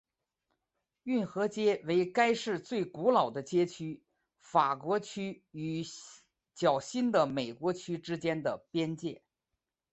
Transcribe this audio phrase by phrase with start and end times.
[1.03, 4.01] 运河街为该市最古老的街区
[4.39, 5.83] 法国区与
[6.55, 9.21] 较新的美国区之间的边界。